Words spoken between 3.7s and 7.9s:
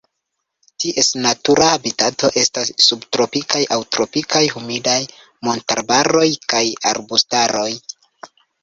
aŭ tropikaj humidaj montararbaroj kaj arbustaroj.